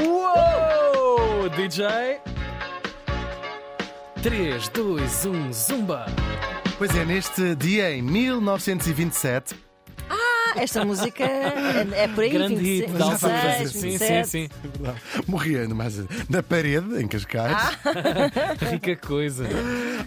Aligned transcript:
Uou! 0.00 1.48
DJ. 1.50 2.20
3, 4.22 4.68
2, 4.68 5.26
1, 5.26 5.52
zumba! 5.52 6.06
Pois 6.78 6.94
é, 6.96 7.04
neste 7.04 7.54
dia 7.54 7.90
em 7.94 8.02
1927, 8.02 9.54
Ah, 10.10 10.54
esta 10.56 10.84
música 10.84 11.22
é, 11.24 11.86
é 12.04 12.08
por 12.08 12.24
aí, 12.24 12.30
Grande 12.30 12.56
26, 12.56 12.80
hit 12.90 12.98
da 12.98 13.04
Alfa 13.04 13.28
26, 13.28 13.70
Sim, 13.70 13.78
sim, 13.80 13.88
27. 13.90 14.28
sim. 14.28 14.48
morria 15.28 15.68
mas, 15.68 15.98
na 16.28 16.42
parede, 16.42 17.00
em 17.00 17.06
Cascais, 17.06 17.78
Rica 18.72 18.96
coisa. 18.96 19.44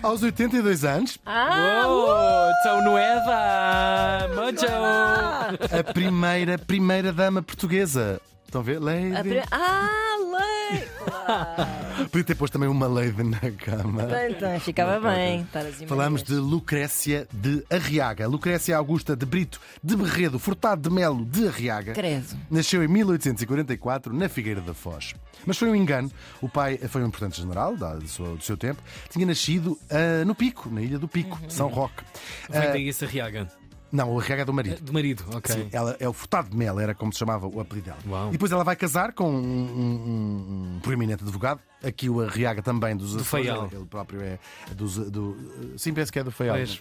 aos 0.03 0.21
82 0.23 0.83
anos, 0.83 1.17
Ah, 1.25 1.83
Uou! 1.87 2.51
Tão 2.63 2.83
Nueva! 2.83 4.27
Mojo! 4.35 4.65
ah, 4.69 5.51
a 5.79 5.83
primeira, 5.93 6.57
primeira 6.57 7.13
dama 7.13 7.41
portuguesa. 7.41 8.19
Estão 8.47 8.61
a 8.61 8.63
ver? 8.63 8.77
a 8.77 8.79
Lady. 8.79 9.41
ah, 9.51 10.15
lei! 10.31 10.87
Claro. 11.03 12.07
Podia 12.09 12.23
ter 12.23 12.35
posto 12.35 12.53
também 12.53 12.69
uma 12.69 12.87
lady 12.87 13.21
na 13.23 13.39
cama. 13.57 14.07
Então, 14.29 14.59
ficava 14.59 14.99
bem. 14.99 15.45
Falamos 15.87 16.23
de. 16.23 16.33
Lucrécia 16.35 17.27
de 17.33 17.63
Arriaga. 17.69 18.27
Lucrécia 18.27 18.77
Augusta 18.77 19.15
de 19.15 19.25
Brito 19.25 19.59
de 19.83 19.95
Berredo, 19.95 20.39
Furtado 20.39 20.87
de 20.89 20.93
Melo 20.95 21.25
de 21.25 21.47
Arriaga. 21.47 21.93
Credo. 21.93 22.37
Nasceu 22.49 22.83
em 22.83 22.87
1844 22.87 24.13
na 24.13 24.29
Figueira 24.29 24.61
da 24.61 24.73
Foz. 24.73 25.13
Mas 25.45 25.57
foi 25.57 25.69
um 25.69 25.75
engano. 25.75 26.09
O 26.41 26.47
pai 26.47 26.77
foi 26.77 27.03
um 27.03 27.07
importante 27.07 27.41
general 27.41 27.75
da- 27.75 27.95
do 27.95 28.07
seu, 28.07 28.37
do 28.37 28.43
seu 28.43 28.55
tempo. 28.57 28.81
Tinha 29.09 29.25
nascido 29.25 29.77
ah, 29.89 30.23
no 30.25 30.33
Pico, 30.35 30.69
na 30.69 30.81
ilha 30.81 30.97
do 30.99 31.07
Pico, 31.07 31.37
Uhum. 31.43 31.49
São 31.49 31.67
Roque. 31.67 32.03
Vem 32.49 32.61
Ah, 32.61 32.67
daí 32.71 32.87
essa 32.89 33.05
riaga. 33.05 33.47
Não, 33.91 34.11
o 34.13 34.19
Arriaga 34.19 34.41
é 34.41 34.45
do 34.45 34.53
marido. 34.53 34.81
Do 34.81 34.93
marido, 34.93 35.23
ok. 35.33 35.55
Sim, 35.55 35.69
ela 35.71 35.95
é 35.99 36.07
o 36.07 36.13
Furtado 36.13 36.49
de 36.49 36.57
Mel, 36.57 36.79
era 36.79 36.93
como 36.95 37.11
se 37.13 37.19
chamava 37.19 37.47
o 37.47 37.59
apelido 37.59 37.85
dela. 37.87 37.99
Uau. 38.07 38.29
E 38.29 38.31
depois 38.33 38.51
ela 38.51 38.63
vai 38.63 38.75
casar 38.75 39.13
com 39.13 39.29
um, 39.29 39.37
um- 39.37 40.73
um 40.75 40.79
proeminente 40.81 41.23
advogado, 41.23 41.59
aqui 41.83 42.09
o 42.09 42.21
Arriaga 42.21 42.61
também 42.61 42.95
dos 42.95 43.09
Açores. 43.15 43.27
Faial. 43.27 43.69
Ele 43.71 43.85
próprio 43.85 44.21
é 44.21 44.37
dos. 44.75 44.97
Do, 44.97 45.37
sim, 45.77 45.93
penso 45.93 46.11
que 46.11 46.19
é 46.19 46.23
do 46.23 46.31
Faial. 46.31 46.55
Pois. 46.57 46.79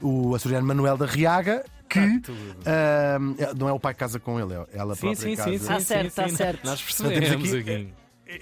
O 0.00 0.34
açoriano 0.34 0.66
Manuel 0.66 0.96
da 0.96 1.04
Arriaga, 1.06 1.64
que 1.88 1.98
Ah, 2.66 3.16
ah, 3.16 3.54
não 3.56 3.68
é 3.68 3.72
o 3.72 3.80
pai 3.80 3.94
que 3.94 4.00
casa 4.00 4.18
com 4.20 4.38
ele, 4.40 4.54
é 4.54 4.66
ela 4.72 4.94
Sim, 4.94 5.00
própria 5.00 5.16
sim, 5.30 5.36
casa. 5.36 5.50
sim, 5.50 5.58
sim. 5.58 5.66
Tá 5.66 5.78
sim, 5.80 5.84
certo, 5.86 6.10
sim. 6.10 6.14
tá 6.16 6.28
certo. 6.28 6.64
Nós 6.64 6.82
percebemos 6.82 7.30
aqui- 7.52 7.58
aqui. 7.58 7.94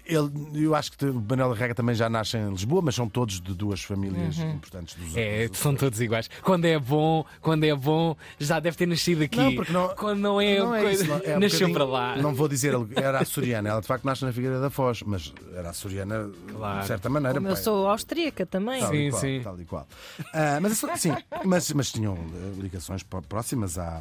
Ele, 0.04 0.30
eu 0.64 0.74
acho 0.74 0.92
que 0.92 1.04
o 1.06 1.14
Manuel 1.14 1.52
Arriaga 1.52 1.74
também 1.74 1.94
já 1.94 2.08
nasce 2.10 2.36
em 2.36 2.50
Lisboa, 2.50 2.82
mas 2.82 2.94
são 2.94 3.08
todos 3.08 3.40
de 3.40 3.54
duas 3.54 3.82
famílias 3.82 4.36
Uhum. 4.38 4.52
importantes 4.52 4.94
dos 4.94 5.16
É, 5.16 5.48
dos 5.48 5.58
são 5.58 5.74
todos 5.74 6.00
iguais. 6.00 6.28
Quando 6.42 6.66
é 6.66 6.78
bom, 6.78 7.24
quando 7.40 7.64
é 7.64 7.74
bom, 7.74 8.14
já 8.38 8.60
deve 8.60 8.76
ter 8.76 8.86
nascido 8.86 9.22
aqui. 9.22 9.36
Não, 9.38 9.54
porque 9.54 9.72
não- 9.72 9.88
Quando 9.96 10.18
não 10.20 10.40
é, 10.40 10.58
Não 10.58 10.74
é 10.74 10.82
coisa- 10.82 11.02
isso, 11.04 11.10
não, 11.12 11.20
é 11.24 11.36
um 11.36 11.40
nasceu 11.40 11.72
para 11.72 11.84
lá. 11.84 12.16
Não 12.16 12.34
vou 12.34 12.48
dizer, 12.48 12.74
era 12.96 13.20
açoriana. 13.20 13.68
Ela 13.70 13.80
de 13.80 13.86
facto 13.86 14.04
nasce 14.04 14.24
na 14.24 14.32
Figueira 14.32 14.60
da 14.60 14.68
Foz, 14.70 15.02
mas 15.06 15.32
era 15.54 15.70
açoriana 15.70 16.30
Claro. 16.52 16.80
de 16.80 16.86
certa 16.86 17.08
maneira. 17.08 17.34
Como 17.36 17.48
eu 17.48 17.54
pai. 17.54 17.62
sou 17.62 17.88
austríaca 17.88 18.44
também. 18.44 18.80
Tal 18.80 18.90
Sim, 18.90 18.96
e 18.96 19.10
qual, 19.10 19.20
sim. 19.20 19.40
Tal 19.42 19.60
e 19.60 19.64
qual. 19.64 19.88
Ah, 20.34 20.58
mas, 20.60 20.78
sim, 21.00 21.12
mas, 21.44 21.72
mas 21.72 21.92
tinham 21.92 22.14
eh, 22.14 22.60
ligações 22.60 23.02
pró- 23.02 23.22
próximas 23.22 23.78
à- 23.78 24.00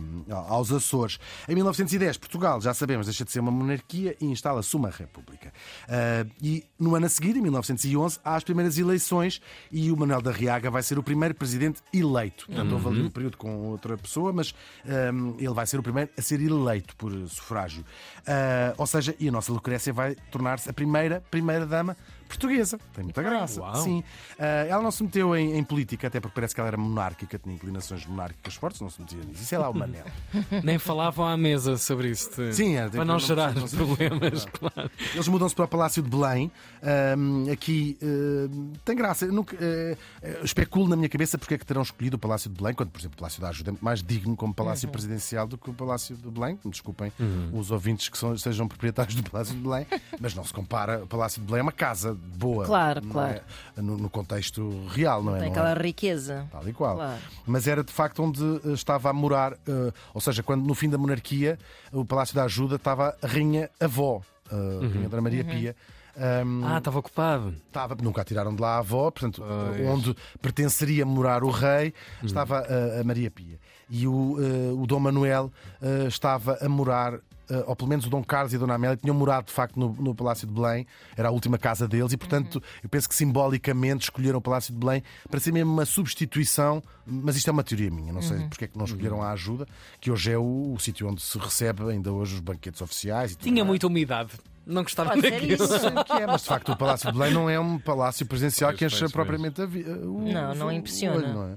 aos 0.50 0.72
Açores. 0.72 1.18
Em 1.48 1.56
1910, 1.56 2.18
Portugal, 2.18 2.60
já 2.62 2.74
sabemos, 2.74 3.06
deixa 3.08 3.24
de 3.24 3.32
ser 3.32 3.40
uma 3.40 3.52
monarquia 3.52 4.16
e 4.20 4.26
instala-se 4.26 4.76
uma 4.76 4.90
república. 4.90 5.54
Ah, 5.88 6.26
e 6.42 6.64
no 6.80 6.96
ano 6.96 7.06
a 7.06 7.10
seguir, 7.10 7.36
em 7.36 7.42
1911, 7.42 8.20
há 8.24 8.36
as 8.36 8.44
primeiras 8.44 8.78
eleições 8.78 9.42
e 9.72 9.92
o 9.92 9.98
Manuel 9.98 10.22
da 10.22 10.32
Riaga 10.32 10.70
vai 10.70 10.84
ser 10.84 10.98
o 10.98 11.04
primeiro 11.04 11.36
presidente 11.36 11.82
eleito. 11.94 12.46
Portanto, 12.48 12.72
houve 12.72 12.88
ali 12.88 13.02
um 13.02 13.10
período 13.10 13.38
com 13.38 13.68
outra 13.68 13.98
pessoa, 13.98 14.32
mas 14.32 14.54
ah, 14.86 15.10
ele 15.38 15.54
vai 15.54 15.66
ser 15.66 15.80
o 15.80 15.84
primeiro 15.84 16.10
a 16.18 16.22
ser 16.22 16.42
eleito 16.42 16.96
por 16.96 17.12
sufrágio. 17.28 17.84
Ah, 18.26 18.74
ou 18.78 18.88
seja, 18.88 19.16
e 19.20 19.28
a 19.28 19.32
nossa 19.32 19.52
Lucrécia 19.52 19.92
vai 19.94 20.16
tornar-se 20.32 20.70
a 20.70 20.74
primeira 20.74 21.22
primeira-dama 21.30 21.96
portuguesa. 22.28 22.80
Tem 22.94 23.04
muita 23.04 23.22
graça. 23.24 23.62
Uau. 23.62 23.76
Sim. 23.76 24.04
Ah, 24.38 24.66
ela 24.68 24.82
não 24.84 24.92
se 24.92 25.04
meteu 25.04 25.36
em, 25.36 25.58
em 25.58 25.64
política, 25.64 26.08
até 26.08 26.20
porque 26.20 26.36
parece 26.36 26.54
que 26.54 26.60
ela 26.62 26.68
era 26.68 26.78
monárquica, 26.78 27.40
tinha 27.40 27.56
inclinações 27.56 28.06
monárquicas 28.06 28.56
fortes, 28.56 28.82
não 28.82 28.90
se 28.90 29.02
metia 29.02 29.20
nisso. 29.20 29.42
Isso 29.44 29.56
é 29.56 29.58
lá 29.58 29.70
o 29.70 29.74
Manel. 29.74 30.06
Nem 30.64 30.78
falavam 30.78 31.26
à 31.28 31.36
mesa 31.38 31.78
sobre 31.78 32.10
isto. 32.10 32.54
Sim, 32.54 32.76
era, 32.76 32.90
para 32.90 33.06
não 33.06 33.20
gerar 33.20 33.54
problemas, 33.54 34.46
claro. 34.46 34.92
Eles 35.14 35.28
mudam-se 35.28 35.56
para 35.56 35.66
o 35.66 35.68
Palácio 35.68 36.02
de 36.04 36.10
Belém. 36.10 36.52
Ahm, 36.84 37.50
aqui 37.52 37.98
ahm, 38.02 38.74
tem 38.86 38.96
graça. 38.96 39.26
Eu 39.26 39.34
nunca, 39.34 39.56
eh, 39.60 39.98
especulo 40.44 40.88
na 40.88 40.96
minha 40.96 41.10
cabeça 41.10 41.38
porque 41.38 41.54
é 41.54 41.58
que 41.58 41.66
terão 41.66 41.82
escolhido 41.82 42.16
o 42.16 42.20
Palácio 42.20 42.50
de 42.50 42.58
Belém, 42.62 42.74
quando, 42.74 42.90
por 42.90 43.00
exemplo, 43.00 43.16
o 43.16 43.20
Palácio 43.20 43.42
da 43.42 43.50
Ajuda 43.50 43.70
é 43.70 43.72
muito 43.72 43.84
mais 43.86 44.04
digno 44.04 44.36
como 44.36 44.54
Palácio 44.54 44.88
Presidencial 44.90 45.48
do 45.48 45.58
que 45.58 45.70
o 45.70 45.74
Palácio 45.74 46.16
de 46.16 46.30
Belém. 46.30 46.58
Me 46.64 46.72
desculpem 46.72 47.12
os 47.54 47.72
ouvintes 47.72 48.10
que 48.10 48.18
são- 48.18 48.38
sejam 48.38 48.68
proprietários 48.68 49.16
do 49.16 49.30
Palácio 49.30 49.54
de 49.56 49.62
Belém, 49.62 49.86
mas 50.20 50.34
não 50.34 50.44
se 50.44 50.54
compara. 50.54 51.04
O 51.04 51.08
Palácio 51.08 51.42
de 51.42 51.48
Belém 51.48 51.60
é 51.60 51.64
uma 51.64 51.72
casa 51.72 52.17
boa. 52.18 52.66
Claro, 52.66 53.02
não 53.04 53.12
claro. 53.12 53.42
é? 53.78 53.82
No, 53.82 53.98
no 53.98 54.10
contexto 54.10 54.70
real, 54.90 55.24
não 55.24 55.36
é? 55.36 55.40
Tem 55.40 55.50
Não 55.50 55.56
é? 55.56 55.60
aquela 55.60 55.74
riqueza. 55.82 56.48
Tal 56.52 56.68
e 56.68 56.74
qual. 56.74 56.96
Claro. 56.96 57.20
Mas 57.46 57.68
era 57.68 57.84
de 57.84 57.92
facto 57.94 58.22
onde 58.24 58.42
eh, 58.66 58.74
estava 58.74 59.10
a 59.10 59.14
morar, 59.14 59.54
eh, 59.54 59.92
ou 60.14 60.22
seja, 60.22 60.42
quando 60.44 60.66
no 60.66 60.74
fim 60.76 60.90
da 60.90 60.98
monarquia 60.98 61.58
o 61.92 62.04
Palácio 62.06 62.36
da 62.36 62.44
Ajuda 62.44 62.76
estava 62.76 63.16
a 63.22 63.28
rainha 63.28 63.70
avó, 63.80 64.22
eh, 64.52 64.56
a 64.56 64.88
rainha 64.94 65.10
Dona 65.10 65.22
Maria 65.22 65.44
Pia. 65.46 65.76
Ahm, 66.20 66.64
Ah, 66.66 66.80
estava 66.80 66.98
ocupado. 66.98 67.54
estava, 67.68 67.96
nunca 68.02 68.22
a 68.22 68.26
tiraram 68.26 68.56
de 68.56 68.60
lá 68.60 68.76
a 68.76 68.80
avó, 68.80 69.12
portanto, 69.12 69.44
onde 69.88 70.16
pertenceria 70.42 71.06
morar 71.06 71.44
o 71.44 71.52
rei, 71.52 71.94
estava 72.24 72.60
a, 72.60 73.02
a 73.02 73.04
Maria 73.04 73.30
Pia. 73.30 73.60
E 73.90 74.08
o, 74.08 74.36
eh, 74.40 74.74
o 74.74 74.88
Dom 74.88 75.00
Manuel 75.00 75.52
eh, 75.82 76.08
estava 76.08 76.58
a 76.60 76.68
morar, 76.68 77.20
ou 77.66 77.76
pelo 77.76 77.90
menos 77.90 78.06
o 78.06 78.10
Dom 78.10 78.24
Carlos 78.24 78.54
e 78.54 78.56
a 78.56 78.60
Dona 78.60 78.76
Amélia 78.76 78.98
tinham 78.98 79.16
morado 79.16 79.48
de 79.48 79.54
facto 79.54 79.80
no, 79.80 79.94
no 79.94 80.14
Palácio 80.16 80.48
de 80.48 80.54
Belém, 80.54 80.86
era 81.16 81.30
a 81.30 81.32
última 81.32 81.58
casa 81.58 81.88
deles, 81.88 82.12
e 82.14 82.18
portanto 82.18 82.62
eu 82.84 82.90
penso 82.90 83.08
que 83.08 83.16
simbolicamente 83.16 84.04
escolheram 84.06 84.40
o 84.40 84.42
Palácio 84.42 84.74
de 84.74 84.80
Belém 84.80 85.04
para 85.30 85.40
ser 85.40 85.52
mesmo 85.52 85.72
uma 85.72 85.86
substituição, 85.86 86.82
mas 87.06 87.36
isto 87.38 87.48
é 87.50 87.52
uma 87.54 87.64
teoria 87.64 87.90
minha, 87.92 88.12
não 88.12 88.22
sei 88.22 88.38
porque 88.48 88.66
é 88.66 88.68
que 88.68 88.78
não 88.78 88.86
escolheram 88.86 89.22
a 89.22 89.32
ajuda, 89.32 89.68
que 90.00 90.12
hoje 90.12 90.32
é 90.32 90.38
o, 90.38 90.74
o 90.74 90.80
sítio 90.80 91.08
onde 91.08 91.22
se 91.22 91.38
recebe 91.38 91.84
ainda 91.90 92.12
hoje 92.12 92.36
os 92.36 92.40
banquetes 92.40 92.82
oficiais. 92.82 93.32
E 93.34 93.36
Tinha 93.36 93.64
muita 93.64 93.88
umidade. 93.88 94.32
Não 94.66 94.84
gostava 94.84 95.12
Pode 95.12 95.22
ser 95.22 95.32
daquilo. 95.32 96.04
que 96.04 96.12
é, 96.14 96.28
mas 96.28 96.42
de 96.42 96.48
facto 96.48 96.74
o 96.74 96.76
Palácio 96.78 97.10
de 97.10 97.18
Belém 97.18 97.34
não 97.34 97.50
é 97.50 97.58
um 97.58 97.80
palácio 97.80 98.26
presidencial 98.26 98.72
Pois, 98.72 98.80
que 98.80 98.86
encha 98.86 99.08
propriamente 99.10 99.62
a 99.62 99.66
vi- 99.66 99.84
o- 99.90 100.30
Não, 100.30 100.54
não 100.56 100.70
impressiona. 100.72 101.16
olho, 101.16 101.34
não 101.34 101.44
é? 101.52 101.56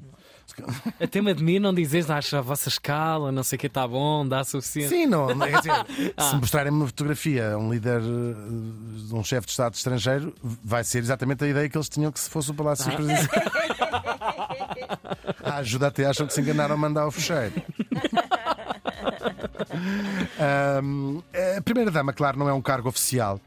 Até 1.01 1.21
me 1.21 1.31
admira 1.31 1.61
não 1.61 1.75
dizeres, 1.75 2.11
acha 2.11 2.39
a 2.39 2.41
vossa 2.41 2.69
escala, 2.69 3.31
não 3.33 3.43
sei 3.43 3.57
o 3.57 3.61
que 3.61 3.67
está 3.67 3.87
bom, 3.87 4.27
dá 4.27 4.43
suficiente. 4.45 4.89
Sim, 4.89 5.07
não. 5.07 5.27
Quer 5.39 5.59
dizer, 5.59 6.13
Ah. 6.17 6.31
se 6.31 6.37
mostrarem 6.37 6.73
uma 6.73 6.87
fotografia 6.87 7.53
a 7.53 7.59
um 7.59 7.73
líder 7.73 8.01
eh, 8.01 9.07
de 9.09 9.15
um 9.15 9.23
chefe 9.25 9.47
de 9.47 9.51
Estado 9.53 9.75
estrangeiro, 9.75 10.35
vai 10.43 10.83
ser 10.85 10.99
exatamente 10.99 11.45
a 11.45 11.49
ideia 11.49 11.69
que 11.69 11.77
eles 11.77 11.89
tinham 11.89 12.11
que 12.13 12.21
se 12.21 12.29
fosse 12.31 12.51
o 12.51 12.55
Palácio 12.55 12.91
Presidencial. 12.93 13.31
A 15.43 15.57
ajuda 15.57 15.89
até 15.89 16.05
acham 16.07 16.27
que 16.27 16.33
se 16.35 16.41
enganaram 16.41 16.75
a 16.75 16.79
mandar 16.79 17.07
o 17.07 17.11
fecheiro. 17.11 17.53
Ahm, 20.39 21.21
a 21.59 21.61
primeira-dama, 21.63 22.13
claro, 22.13 22.39
não 22.39 22.49
é 22.49 22.53
um 22.53 22.61
cargo 22.63 22.89
oficial. 22.89 23.41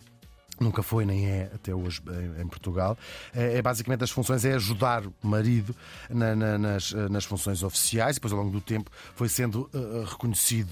Nunca 0.63 0.81
foi, 0.81 1.05
nem 1.05 1.27
é 1.27 1.51
até 1.53 1.73
hoje 1.75 2.01
em, 2.41 2.47
Portugal. 2.47 2.97
É, 3.35 3.57
é 3.57 3.61
basicamente 3.61 4.03
as 4.03 4.09
funções 4.11 4.45
é 4.45 4.53
ajudar 4.53 5.05
o 5.05 5.13
marido 5.21 5.75
na- 6.09 6.35
na- 6.35 6.57
nas, 6.57 6.93
eh, 6.93 7.09
nas 7.09 7.25
funções 7.25 7.61
oficiais 7.63 8.15
e 8.15 8.19
depois 8.19 8.31
ao 8.33 8.39
longo 8.39 8.51
do 8.51 8.61
tempo 8.61 8.89
foi 9.15 9.27
sendo 9.29 9.69
eh, 9.73 10.05
reconhecido 10.09 10.69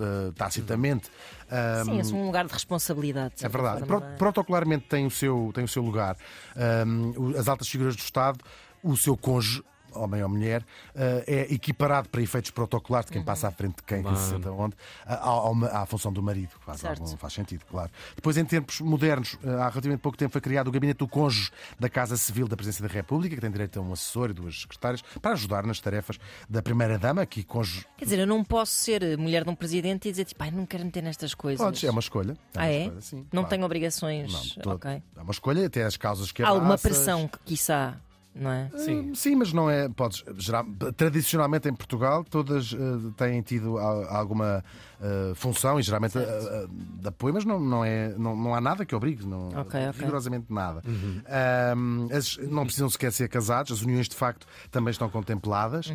eh, 0.00 0.32
tacitamente. 0.36 1.10
Ahm, 1.50 2.02
Sim, 2.02 2.14
é 2.14 2.16
um 2.16 2.26
lugar 2.26 2.46
de 2.46 2.52
responsabilidade. 2.52 3.34
de 3.36 3.44
é 3.44 3.48
verdade. 3.48 3.84
Pro- 3.84 3.98
é? 4.02 4.16
Protocolarmente 4.16 4.86
tem 4.88 5.06
o 5.06 5.10
seu, 5.10 5.50
tem 5.54 5.64
o 5.64 5.68
seu 5.68 5.82
lugar. 5.82 6.16
Ahm, 6.56 7.12
o- 7.16 7.38
as 7.38 7.48
altas 7.48 7.68
figuras 7.68 7.96
do 7.96 8.00
Estado, 8.00 8.38
o 8.82 8.96
seu 8.96 9.16
cônjuge. 9.16 9.62
Homem 9.94 10.22
ou 10.22 10.28
mulher, 10.28 10.64
eh, 10.94 11.24
é 11.26 11.54
equiparado 11.54 12.08
para 12.08 12.20
efeitos 12.22 12.50
protocolares 12.50 13.06
de 13.06 13.12
quem 13.12 13.22
passa 13.22 13.48
à 13.48 13.50
frente 13.50 13.76
de 13.76 13.82
quem, 13.82 14.02
quem 14.02 14.16
se 14.16 14.30
senta 14.30 14.50
onde, 14.50 14.74
à, 15.06 15.14
à- 15.14 15.82
à 15.82 15.86
função 15.86 16.12
do 16.12 16.22
marido, 16.22 16.50
que 16.58 16.64
faz, 16.64 16.84
algum- 16.84 17.16
faz 17.16 17.32
sentido, 17.32 17.64
claro. 17.70 17.90
Depois, 18.14 18.36
em 18.36 18.44
tempos 18.44 18.80
modernos, 18.80 19.36
eh, 19.44 19.48
há 19.50 19.68
relativamente 19.68 20.00
pouco 20.00 20.16
tempo, 20.18 20.32
foi 20.32 20.40
criado 20.40 20.68
o 20.68 20.70
Gabinete 20.70 20.98
do 20.98 21.08
Cônjuge 21.08 21.50
da 21.78 21.88
Casa 21.88 22.16
Civil 22.16 22.46
da 22.48 22.56
Presidência 22.56 22.86
da 22.86 22.92
República, 22.92 23.34
que 23.34 23.40
tem 23.40 23.50
direito 23.50 23.78
a 23.78 23.82
um 23.82 23.92
assessor 23.92 24.30
e 24.30 24.32
duas 24.32 24.60
secretárias, 24.62 25.02
para 25.22 25.32
ajudar 25.32 25.64
nas 25.66 25.80
tarefas 25.80 26.18
da 26.48 26.62
Primeira-Dama, 26.62 27.22
aqui 27.22 27.42
cônjuge. 27.42 27.86
Quer 27.96 28.04
dizer, 28.04 28.18
eu 28.18 28.26
não 28.26 28.42
posso 28.44 28.72
ser 28.72 29.16
mulher 29.18 29.44
de 29.44 29.50
um 29.50 29.54
presidente 29.54 30.08
e 30.08 30.10
dizer 30.10 30.24
tipo, 30.24 30.42
ai, 30.42 30.50
não 30.50 30.66
quero 30.66 30.84
meter 30.84 31.02
nestas 31.02 31.34
coisas. 31.34 31.64
Podes, 31.64 31.84
é 31.84 31.90
uma 31.90 32.00
escolha. 32.00 32.36
Ah, 32.54 32.60
uma 32.60 32.66
é? 32.68 32.80
escolha, 32.82 33.00
sim, 33.00 33.16
não 33.32 33.42
claro. 33.42 33.48
tenho 33.48 33.64
obrigações. 33.64 34.32
Não, 34.56 34.62
todo- 34.62 34.74
ok. 34.76 35.02
É 35.16 35.20
uma 35.22 35.30
escolha, 35.32 35.66
até 35.66 35.84
as 35.84 35.96
causas 35.96 36.32
que 36.32 36.42
Há 36.42 36.48
alguma 36.48 36.76
pressão 36.78 37.28
que, 37.28 37.38
quiçá. 37.44 37.96
Não 38.34 38.50
é? 38.50 38.70
Sim. 38.76 39.10
Hum, 39.10 39.14
Sim, 39.14 39.36
mas 39.36 39.52
não 39.52 39.70
é. 39.70 39.88
Podes, 39.88 40.24
gerar, 40.38 40.64
tradicionalmente 40.96 41.68
em 41.68 41.74
Portugal, 41.74 42.24
todas 42.24 42.72
eh, 42.72 42.76
têm 43.16 43.40
tido 43.42 43.78
a- 43.78 44.16
alguma 44.16 44.64
eh, 45.00 45.32
função 45.34 45.78
e 45.78 45.82
geralmente 45.82 46.18
eh, 46.18 46.22
eh, 46.22 46.66
de 47.00 47.08
apoio, 47.08 47.34
mas 47.34 47.44
não, 47.44 47.60
não, 47.60 47.84
é, 47.84 48.08
não, 48.18 48.34
não 48.36 48.54
há 48.54 48.60
nada 48.60 48.84
que 48.84 48.94
obrigue, 48.94 49.26
não, 49.26 49.48
Ok, 49.48 49.88
ok. 49.88 50.00
rigorosamente 50.00 50.46
nada. 50.52 50.82
Ahm, 51.26 52.08
as- 52.12 52.36
não 52.38 52.64
precisam 52.64 52.88
sequer 52.90 53.12
ser 53.12 53.28
casados, 53.28 53.70
as 53.72 53.82
uniões 53.82 54.08
de 54.08 54.16
facto 54.16 54.46
também 54.70 54.90
estão 54.90 55.08
contempladas 55.08 55.92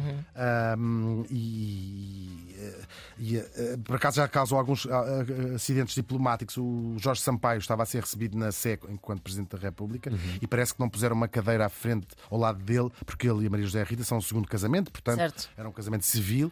e, 1.30 2.56
eh, 2.57 2.80
e, 3.18 3.38
eh, 3.38 3.77
por 3.83 3.95
acaso 3.95 4.18
já 4.18 4.27
causou 4.27 4.57
alguns 4.57 4.86
ah, 4.88 5.03
ah, 5.51 5.56
acidentes 5.56 5.95
diplomáticos. 5.95 6.57
O 6.57 6.95
Jorge 6.97 7.21
Sampaio 7.21 7.59
estava 7.59 7.83
a 7.83 7.86
ser 7.86 8.01
recebido 8.01 8.38
na 8.38 8.51
SEC 8.51 8.83
enquanto 8.89 9.21
Presidente 9.21 9.56
da 9.56 9.57
República 9.62 10.12
e 10.41 10.47
parece 10.47 10.74
que 10.74 10.80
não 10.80 10.89
puseram 10.89 11.15
uma 11.15 11.27
cadeira 11.27 11.65
à 11.65 11.69
frente 11.69 12.07
ao 12.30 12.38
lado 12.38 12.64
dele, 12.64 12.90
porque 13.06 13.28
ele 13.30 13.44
e 13.44 13.48
a 13.48 13.50
Maria 13.50 13.66
José 13.66 13.84
Rita 13.84 14.04
são 14.04 14.18
o 14.18 14.22
segundo 14.22 14.48
casamento, 14.48 14.92
portanto 14.92 15.18
Certo. 15.18 15.50
era 15.58 15.68
um 15.68 15.72
casamento 15.72 16.06
civil. 16.06 16.52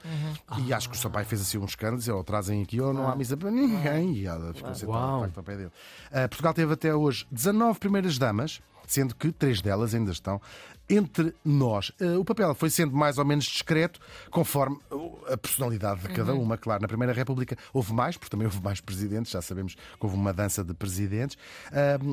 E 0.66 0.74
acho 0.74 0.90
que 0.90 0.96
o 0.96 1.00
Sampaio 1.00 1.26
fez 1.26 1.42
assim 1.42 1.58
um 1.58 1.66
escândalo, 1.66 1.98
disse, 1.98 2.12
ou 2.12 2.24
trazem 2.24 2.62
aqui 2.64 2.80
ou 2.82 2.94
não 2.94 3.08
há 3.10 3.16
missa 3.16 3.38
para 3.38 3.52
ninguém. 3.52 4.14
E 4.14 4.26
ela 4.26 4.54
ficou 4.54 4.74
sentada 4.74 5.18
de 5.18 5.22
facto 5.26 5.38
ao 5.38 5.44
pé 5.44 5.58
dele. 5.58 5.72
Ah, 6.12 6.28
Portugal 6.28 6.54
teve 6.54 6.74
até 6.74 6.94
hoje 6.94 7.28
19 7.32 7.80
primeiras 7.80 8.18
damas, 8.18 8.62
sendo 8.88 9.14
que 9.16 9.32
três 9.32 9.62
delas 9.62 9.94
ainda 9.94 10.12
estão 10.12 10.42
entre 10.90 11.34
nós. 11.44 11.92
Ah, 12.02 12.18
O 12.20 12.24
papel 12.26 12.54
foi 12.56 12.70
sendo 12.70 12.96
mais 12.96 13.18
ou 13.18 13.26
menos 13.26 13.46
discreto, 13.46 14.00
conforme 14.32 14.78
uh, 14.92 15.34
a 15.34 15.38
personalidade 15.38 16.02
de 16.02 16.08
cada 16.10 16.34
uma. 16.34 16.58
Claro, 16.58 16.82
na 16.82 16.88
Primeira 16.88 17.14
República 17.14 17.58
houve 17.74 17.94
mais, 17.94 18.16
porque 18.18 18.30
também 18.32 18.46
houve 18.48 18.62
mais 18.62 18.80
presidentes, 18.80 19.32
já 19.32 19.42
sabemos 19.42 19.76
que 19.76 19.82
houve 20.00 20.16
uma 20.16 20.32
dança 20.34 20.64
de 20.64 20.74
presidentes, 20.74 21.38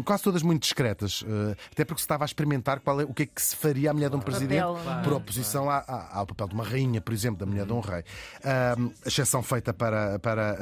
quase 0.04 0.22
todas 0.22 0.42
muito 0.42 0.62
discretas, 0.62 1.24
ah, 1.28 1.56
até 1.72 1.84
porque 1.84 2.00
se 2.00 2.04
estava 2.04 2.24
a 2.24 2.26
experimentar 2.26 2.80
qual 2.80 3.00
é, 3.00 3.04
o 3.04 3.14
que 3.14 3.22
é 3.22 3.26
que 3.26 3.40
se 3.40 3.54
faria 3.56 3.90
a 3.90 3.94
mulher 3.94 4.10
de 4.10 4.16
um 4.16 4.20
presidente 4.20 4.62
por 5.04 5.12
oposição 5.12 5.70
à- 5.70 5.78
à- 5.86 6.18
ao 6.18 6.26
papel 6.26 6.48
de 6.48 6.54
uma 6.54 6.64
rainha, 6.64 7.00
por 7.00 7.12
exemplo, 7.14 7.38
da 7.38 7.46
mulher 7.46 7.66
de 7.66 7.72
um 7.72 7.80
rei. 7.80 8.02
Exceção 9.06 9.42
feita 9.42 9.72
para, 9.72 10.18
para 10.18 10.56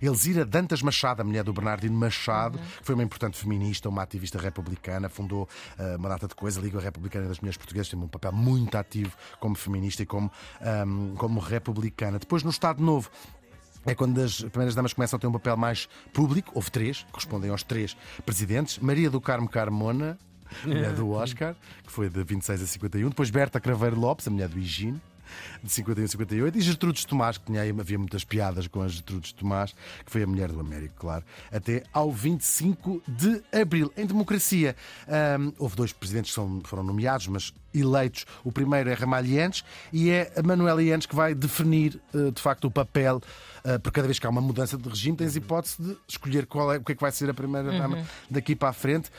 Elzira 0.00 0.44
Dantas 0.44 0.82
Machado, 0.82 1.20
a 1.20 1.24
mulher 1.24 1.44
do 1.44 1.52
Bernardino 1.52 1.96
Machado, 1.96 2.58
que 2.58 2.84
foi 2.84 2.94
uma 2.94 3.04
importante 3.04 3.38
feminista, 3.38 3.88
uma 3.88 4.02
ativista 4.02 4.38
republicana, 4.38 5.08
fundou 5.08 5.48
uma 5.98 6.08
data 6.08 6.26
de 6.26 6.34
coisa, 6.34 6.58
a 6.58 6.62
Liga 6.62 6.80
Republicana 6.80 7.11
das 7.20 7.40
Mulheres 7.40 7.56
Portuguesas, 7.56 7.88
tem 7.88 7.98
um 7.98 8.08
papel 8.08 8.32
muito 8.32 8.76
ativo 8.76 9.16
como 9.38 9.54
feminista 9.54 10.02
e 10.02 10.06
como, 10.06 10.30
ah, 10.60 10.84
como 11.16 11.40
republicana. 11.40 12.18
Depois, 12.18 12.42
no 12.42 12.50
Estado 12.50 12.82
Novo, 12.82 13.10
é 13.84 13.94
quando 13.94 14.20
as 14.20 14.40
primeiras 14.42 14.74
damas 14.74 14.92
começam 14.92 15.16
a 15.16 15.20
ter 15.20 15.26
um 15.26 15.32
papel 15.32 15.56
mais 15.56 15.88
público. 16.12 16.52
Houve 16.54 16.70
três, 16.70 17.04
correspondem 17.10 17.50
aos 17.50 17.62
três 17.62 17.96
presidentes. 18.24 18.78
Maria 18.78 19.10
do 19.10 19.20
Carmo 19.20 19.48
Carmona, 19.48 20.18
mulher 20.64 20.92
do 20.92 21.10
Oscar, 21.10 21.56
que 21.84 21.90
foi 21.90 22.08
de 22.08 22.22
26 22.22 22.62
a 22.62 22.66
51. 22.66 23.08
Depois 23.08 23.30
Berta 23.30 23.60
Craveiro 23.60 23.98
Lopes, 23.98 24.28
a 24.28 24.30
mulher 24.30 24.48
do 24.48 24.58
Higino. 24.58 25.00
De 25.62 25.70
51 25.70 26.04
a 26.04 26.08
58, 26.08 26.58
e 26.58 26.60
Gertrudes 26.60 27.04
Tomás, 27.04 27.38
que 27.38 27.46
tinha 27.46 27.60
aí, 27.62 27.70
havia 27.70 27.98
muitas 27.98 28.24
piadas 28.24 28.66
com 28.66 28.82
a 28.82 28.88
Gertrudes 28.88 29.32
Tomás, 29.32 29.72
que 30.04 30.10
foi 30.10 30.22
a 30.22 30.26
mulher 30.26 30.50
do 30.50 30.58
Américo, 30.60 30.94
claro, 30.96 31.24
até 31.52 31.82
ao 31.92 32.10
25 32.10 33.02
de 33.06 33.42
abril. 33.52 33.92
Em 33.96 34.06
democracia, 34.06 34.74
hum, 35.38 35.52
houve 35.58 35.76
dois 35.76 35.92
presidentes 35.92 36.30
que 36.30 36.34
são- 36.34 36.60
foram 36.64 36.82
nomeados, 36.82 37.26
mas 37.28 37.52
eleitos. 37.74 38.24
O 38.44 38.50
primeiro 38.52 38.90
é 38.90 38.94
Ramalhianes 38.94 39.64
e 39.92 40.10
é 40.10 40.32
a 40.36 40.42
Manuela 40.42 40.82
Yanes 40.82 41.06
que 41.06 41.14
vai 41.14 41.34
definir, 41.34 42.00
eh, 42.14 42.30
de 42.30 42.40
facto, 42.40 42.64
o 42.66 42.70
papel. 42.70 43.20
eh, 43.64 43.78
Porque 43.78 43.96
cada 43.96 44.06
vez 44.08 44.18
que 44.18 44.26
há 44.26 44.30
uma 44.30 44.40
mudança 44.40 44.76
de 44.76 44.88
regime, 44.88 45.16
tens 45.16 45.36
hipótese 45.36 45.76
de 45.80 45.96
escolher 46.08 46.46
qual 46.46 46.72
é, 46.72 46.78
o 46.78 46.82
que 46.84 46.92
é 46.92 46.94
que 46.94 47.00
vai 47.00 47.12
ser 47.12 47.30
a 47.30 47.34
primeira 47.34 47.70
dama 47.70 48.04
daqui 48.30 48.54
para 48.56 48.70
a 48.70 48.72
frente. 48.72 49.10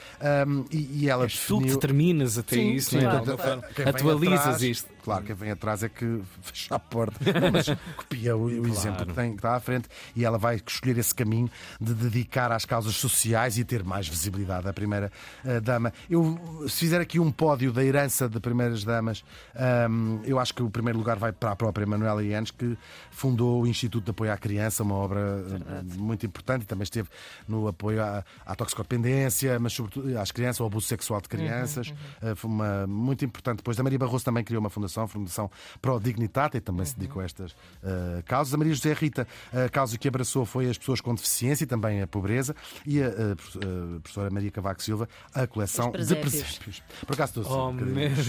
Hum, 0.47 0.65
e, 0.71 1.03
e 1.03 1.09
ela 1.09 1.23
És 1.23 1.33
tu 1.47 1.57
que 1.57 1.63
definiu. 1.65 1.75
determinas 1.75 2.38
até 2.38 2.55
Sim, 2.57 2.71
isso, 2.73 2.89
sim, 2.91 3.01
não 3.01 3.11
é? 3.11 3.19
portanto, 3.21 3.65
Atualizas 3.88 4.39
atrás- 4.39 4.61
isto. 4.61 4.89
Claro, 5.03 5.25
quem 5.25 5.35
vem 5.35 5.51
atrás 5.51 5.83
é 5.83 5.89
que 5.89 6.21
fecha 6.41 6.75
a 6.75 6.79
porta. 6.79 7.13
Não, 7.39 7.51
mas 7.51 7.65
copia 7.97 8.35
o, 8.38 8.45
o 8.45 8.67
exemplo 8.67 9.05
que, 9.05 9.13
tem, 9.13 9.31
que 9.31 9.35
está 9.38 9.55
à 9.55 9.59
frente 9.59 9.89
e 10.15 10.23
ela 10.23 10.38
vai 10.38 10.61
escolher 10.65 10.97
esse 10.97 11.13
caminho 11.13 11.50
de 11.79 11.94
dedicar 11.94 12.51
às 12.53 12.63
causas 12.65 12.95
sociais 12.95 13.57
e 13.57 13.63
ter 13.65 13.83
mais 13.83 14.07
visibilidade 14.07 14.67
a 14.67 14.71
primeira 14.73 15.11
eh, 15.45 15.59
dama. 15.59 15.91
Eu, 16.09 16.39
se 16.69 16.77
fizer 16.79 17.01
aqui 17.01 17.19
um 17.19 17.31
pódio 17.31 17.71
da 17.73 17.83
herança 17.83 18.29
de 18.29 18.38
primeiras 18.44 18.84
damas, 18.84 19.24
ahm, 19.56 20.19
eu 20.24 20.38
acho 20.38 20.54
que 20.54 20.62
o 20.62 20.69
primeiro 20.69 21.00
lugar 21.00 21.18
vai 21.18 21.31
para 21.31 21.51
a 21.51 21.56
própria 21.56 21.88
Manuela 21.88 22.24
Yanes, 22.24 22.51
que 22.51 22.78
fundou 23.10 23.63
o 23.63 23.68
Instituto 23.68 24.04
de 24.06 24.12
Apoio 24.12 24.31
à 24.31 24.38
Criança, 24.38 24.84
uma 24.84 24.95
obra 24.95 25.19
eh, 25.19 25.81
muito 25.98 26.25
importante 26.25 26.62
e 26.62 26.66
também 26.66 26.84
esteve 26.84 27.10
no 27.48 27.68
apoio 27.68 28.04
à, 28.04 28.24
à 28.45 28.56
toxicodependência, 28.56 29.60
mas 29.60 29.74
sobretudo 29.74 30.18
às 30.19 30.31
crianças, 30.31 30.62
ao 30.62 30.68
abuso 30.68 30.86
sexual 30.88 31.22
de 31.22 31.30
crianças. 31.30 31.94
Eh, 32.22 32.36
Foi 32.36 32.50
uma 32.51 32.86
muito 32.86 33.24
importante. 33.25 33.57
Depois 33.57 33.80
a 33.80 33.84
Maria 33.84 33.98
Barroso 33.98 34.25
também 34.25 34.44
criou 34.44 34.60
uma 34.60 34.69
fundação, 34.69 35.04
a 35.04 35.07
Fundação 35.07 35.50
Pro 35.81 36.00
Dignitate, 36.00 36.57
e 36.57 36.62
também 36.62 36.86
se 36.86 36.96
dedicou 36.98 37.22
a 37.22 37.25
estas 37.25 37.56
eh, 37.84 38.22
causas. 38.25 38.54
A 38.54 38.57
Maria 38.57 38.74
José 38.75 38.94
Rita, 38.94 39.28
a 39.54 39.69
causa 39.69 39.98
que 39.98 40.07
abraçou 40.07 40.46
foi 40.46 40.69
as 40.69 40.78
pessoas 40.78 41.00
com 41.01 41.16
deficiência 41.16 41.63
e 41.63 41.68
também 41.68 42.01
a 42.01 42.07
pobreza. 42.07 42.56
E 42.86 43.01
a, 43.01 43.10
prof- 43.36 43.57
professora 44.01 44.30
Maria 44.30 44.51
Cavaco 44.51 44.84
Silva, 44.84 45.07
a 45.34 45.48
coleção 45.48 45.92
de 45.92 46.16
presépios. 46.16 46.81
Por 47.07 47.13
acaso 47.13 47.39
estou 47.42 47.44
Oh, 47.54 47.69
um 47.69 47.75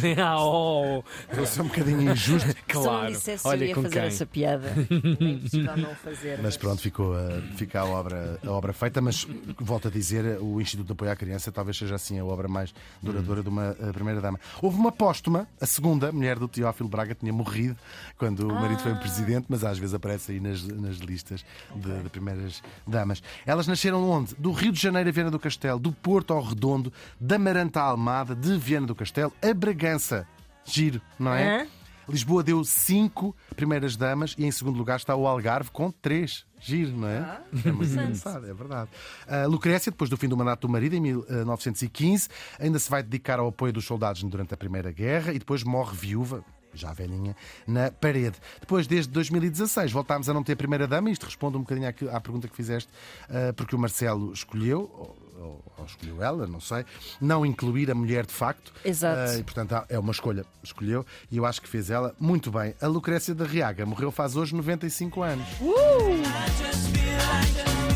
oh. 0.38 1.02
estou 1.28 1.44
a 1.44 1.46
ser 1.46 1.60
um 1.62 1.68
bocadinho 1.68 2.10
injusto. 2.12 2.48
Se 2.48 2.54
Claro. 2.68 3.12
dissesse 3.12 3.44
eu 3.46 3.50
Olha 3.50 3.64
ia 3.64 3.74
com 3.74 3.82
fazer 3.82 3.94
quem. 3.94 4.02
essa 4.08 4.26
piada. 4.26 4.68
É 5.20 5.24
impossível 5.24 5.76
não 5.76 5.94
fazer. 5.94 6.40
Mas 6.42 6.56
pronto, 6.56 6.80
ficou, 6.80 7.14
a, 7.16 7.40
fica 7.56 7.80
a, 7.80 7.84
obra, 7.84 8.38
a 8.44 8.50
obra 8.50 8.72
feita, 8.72 9.00
mas 9.00 9.26
volto 9.58 9.88
a 9.88 9.90
dizer, 9.90 10.38
o 10.40 10.60
Instituto 10.60 10.86
de 10.86 10.92
Apoio 10.92 11.10
à 11.10 11.16
Criança 11.16 11.50
talvez 11.52 11.76
seja 11.76 11.94
assim 11.94 12.18
a 12.18 12.24
obra 12.24 12.48
mais 12.48 12.74
duradoura 13.02 13.42
de 13.42 13.48
uma 13.48 13.76
eh, 13.80 13.92
primeira-dama. 13.92 14.38
Houve 14.60 14.76
uma 14.76 14.90
póstuma, 14.92 15.46
a 15.60 15.66
segunda, 15.66 16.10
mulher 16.12 16.38
do 16.38 16.48
Teófilo 16.48 16.88
Braga, 16.88 17.14
tinha 17.14 17.32
morrido 17.32 17.76
quando 18.18 18.48
o 18.48 18.54
marido 18.54 18.80
foi 18.80 18.92
o 18.92 18.96
presidente, 18.96 19.46
mas 19.48 19.64
às 19.64 19.78
vezes 19.78 19.94
aparece 19.94 20.32
aí 20.32 20.40
nas, 20.40 20.62
nas 20.66 20.96
listas 20.96 21.44
de, 21.74 22.02
de 22.02 22.08
primeiras 22.10 22.62
damas. 22.86 23.22
Elas 23.46 23.66
nasceram 23.66 24.08
onde? 24.08 24.34
Do 24.36 24.52
Rio 24.52 24.72
de 24.72 24.80
Janeiro 24.80 25.08
a 25.08 25.12
Viana 25.12 25.30
do 25.30 25.38
Castelo, 25.38 25.78
do 25.78 25.92
Porto 25.92 26.32
ao 26.32 26.42
Redondo, 26.42 26.92
da 27.20 27.38
Maranta 27.38 27.80
à 27.80 27.84
Almada, 27.84 28.34
de 28.34 28.56
Viana 28.58 28.86
do 28.86 28.94
Castelo 28.94 29.32
a 29.42 29.54
Bragança. 29.54 29.94
Giro, 30.64 31.00
não 31.19 31.32
é? 31.32 31.62
Hã? 31.62 31.67
Lisboa 32.08 32.43
deu 32.43 32.62
cinco 32.64 33.35
primeiras 33.56 33.96
damas 33.96 34.35
e 34.37 34.44
em 34.44 34.50
segundo 34.50 34.76
lugar 34.76 34.96
está 34.96 35.14
o 35.17 35.26
Algarve 35.26 35.70
com 35.70 35.91
três. 35.91 36.44
Giro, 36.61 36.96
não 36.96 37.08
é? 37.08 37.41
é 37.64 37.73
muito 37.73 37.93
engraçado, 37.93 38.46
é 38.46 38.55
verdade. 38.55 38.91
A 39.26 39.46
Lucrécia, 39.46 39.91
depois 39.91 40.08
do 40.11 40.17
fim 40.17 40.29
do 40.29 40.37
mandato 40.37 40.62
do 40.62 40.69
marido, 40.69 40.94
em 40.94 41.00
1915, 41.00 42.29
ainda 42.58 42.79
se 42.79 42.91
vai 42.91 43.02
dedicar 43.02 43.38
ao 43.38 43.49
apoio 43.49 43.73
dos 43.73 43.85
soldados 43.85 44.23
durante 44.23 44.55
a 44.55 44.56
Primeira 44.56 44.91
Guerra 44.91 45.32
e 45.32 45.38
depois 45.38 45.62
morre 45.62 45.96
viúva. 45.96 46.44
Já 46.74 46.92
velhinha, 46.92 47.36
na 47.66 47.90
parede. 47.90 48.36
Depois, 48.60 48.86
desde 48.86 49.10
2016, 49.12 49.92
voltámos 49.92 50.28
a 50.28 50.34
não 50.34 50.42
ter 50.42 50.56
primeira-dama. 50.56 51.10
Isto 51.10 51.26
responde 51.26 51.56
um 51.56 51.60
bocadinho 51.60 51.88
à 52.12 52.20
pergunta 52.20 52.48
que 52.48 52.56
fizeste, 52.56 52.90
ah, 53.28 53.52
porque 53.54 53.74
o 53.74 53.78
Marcelo 53.78 54.32
escolheu, 54.32 54.81
ou, 54.81 55.64
escolheu 55.86 56.22
ela, 56.22 56.46
não 56.46 56.60
sei, 56.60 56.84
não 57.20 57.44
incluir 57.44 57.90
a 57.90 57.94
mulher 57.94 58.26
de 58.26 58.32
facto. 58.32 58.72
Exato. 58.84 59.32
Ah, 59.32 59.38
e, 59.38 59.43
portanto, 59.43 59.84
é 59.88 59.98
uma 59.98 60.12
escolha. 60.12 60.44
Escolheu 60.62 61.04
e 61.31 61.36
eu 61.36 61.46
acho 61.46 61.60
que 61.60 61.69
fez 61.69 61.90
ela 61.90 62.14
muito 62.19 62.50
bem. 62.50 62.74
A 62.81 62.86
Lucrécia 62.86 63.34
da 63.34 63.44
Riaga 63.44 63.84
morreu 63.84 64.10
faz 64.10 64.36
hoje 64.36 64.54
95 64.54 65.22
anos. 65.22 65.46
I 67.26 67.94